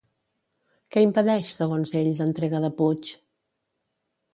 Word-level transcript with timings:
Què 0.95 1.03
impedeix, 1.07 1.53
segons 1.59 1.95
ell, 2.03 2.11
l'entrega 2.23 2.67
de 2.67 2.75
Puig? 2.83 3.17